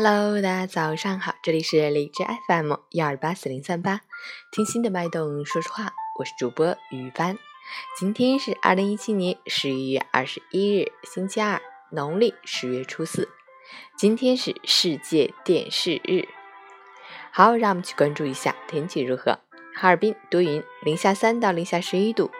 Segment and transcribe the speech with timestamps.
[0.00, 4.02] Hello，大家早上好，这里是荔枝 FM 幺二八四零三八，
[4.52, 7.36] 听心的脉动说说话，我是主播于帆。
[7.98, 13.28] 今天是二零一七年十一月二十一日，星期二，农历十月初四。
[13.96, 16.28] 今天是世界电视日。
[17.32, 19.40] 好，让我们去关注一下天气如何。
[19.74, 22.30] 哈尔滨多云，零下三到零下十一度，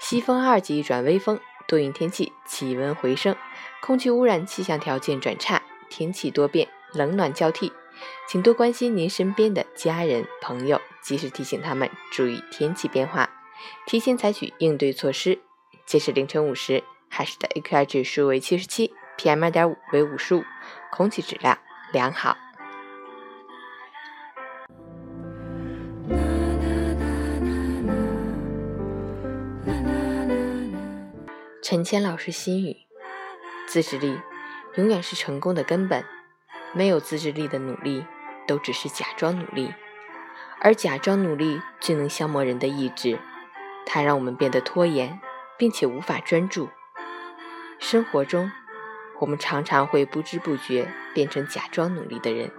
[0.00, 1.38] 西风二级转微风，
[1.68, 3.36] 多云天气，气温回升，
[3.82, 7.72] 空气污染气象条件转差，天气多变，冷暖交替，
[8.26, 13.30] 请多关心您身边的家人朋友，及时提醒他们注意天气变化，
[13.86, 15.38] 提前采取应对措施。
[15.84, 20.42] 截至凌晨五时，海市的 AQI 指数为七十七，PM 二点五为五十五，
[20.90, 21.58] 空气质量
[21.92, 22.36] 良好。
[31.62, 32.76] 陈谦老师心语：
[33.66, 34.20] 自制力
[34.76, 36.04] 永远是成功的根本。
[36.72, 38.04] 没有自制力的努力，
[38.46, 39.74] 都只是假装努力，
[40.60, 43.18] 而假装努力最能消磨人的意志。
[43.84, 45.20] 它让我们变得拖延，
[45.56, 46.68] 并且无法专注。
[47.78, 48.50] 生活中，
[49.20, 52.50] 我们常常会不知不觉变成假装努力的人。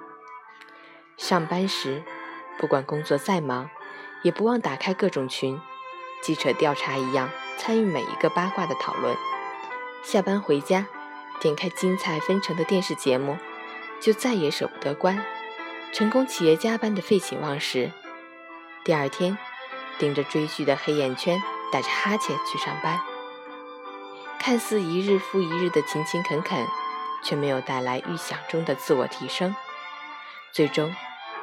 [1.18, 2.04] 上班时，
[2.58, 3.70] 不管工作再忙，
[4.24, 5.60] 也不忘打开各种群，
[6.22, 7.30] 记者调查一样。
[7.60, 9.18] 参与每一个八卦的讨论。
[10.04, 10.86] 下班回家，
[11.42, 13.36] 点开精彩纷呈的电视节目，
[14.00, 15.24] 就再也舍不得关。
[15.92, 17.92] 成功企业家般的废寝忘食。
[18.84, 19.38] 第二天，
[19.98, 23.00] 盯着追剧的黑眼圈，打着哈欠去上班。
[24.40, 26.66] 看似一日复一日的勤勤恳恳，
[27.24, 29.56] 却没有带来预想中的自我提升。
[30.52, 30.96] 最终，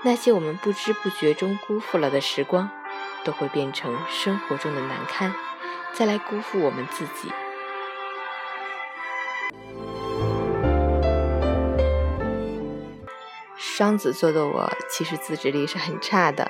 [0.02, 2.70] 那些我们不知不觉中辜负了的时光，
[3.24, 5.34] 都会变成生活中的难堪。
[5.92, 7.32] 再来辜负我们自己。
[13.76, 16.48] 双子座的我其实自制力是很差的，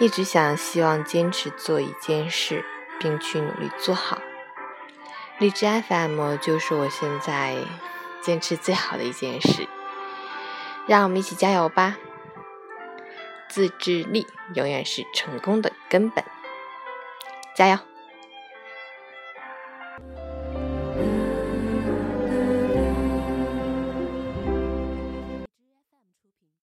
[0.00, 2.64] 一直想希望坚持做一件事，
[2.98, 4.20] 并去努力做好。
[5.38, 7.58] 荔枝 FM 就是我现在
[8.20, 9.68] 坚持最好的一件事，
[10.88, 11.96] 让我们一起加油吧！
[13.48, 14.26] 自制力
[14.56, 16.24] 永远是成功的根本，
[17.54, 17.89] 加油！